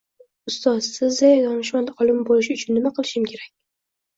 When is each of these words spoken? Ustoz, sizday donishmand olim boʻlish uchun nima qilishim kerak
Ustoz, 0.51 0.87
sizday 0.95 1.35
donishmand 1.43 1.93
olim 2.07 2.25
boʻlish 2.31 2.51
uchun 2.57 2.77
nima 2.81 2.93
qilishim 2.97 3.29
kerak 3.35 3.53